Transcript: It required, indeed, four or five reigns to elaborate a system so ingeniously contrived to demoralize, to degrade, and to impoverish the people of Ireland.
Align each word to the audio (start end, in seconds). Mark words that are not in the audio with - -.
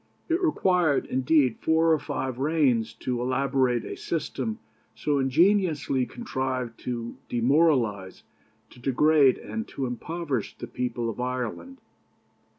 It 0.29 0.41
required, 0.41 1.05
indeed, 1.05 1.59
four 1.61 1.91
or 1.93 1.99
five 1.99 2.39
reigns 2.39 2.91
to 3.01 3.21
elaborate 3.21 3.85
a 3.85 3.95
system 3.95 4.57
so 4.95 5.19
ingeniously 5.19 6.07
contrived 6.07 6.79
to 6.85 7.17
demoralize, 7.29 8.23
to 8.71 8.79
degrade, 8.79 9.37
and 9.37 9.67
to 9.67 9.85
impoverish 9.85 10.57
the 10.57 10.65
people 10.65 11.07
of 11.07 11.19
Ireland. 11.19 11.81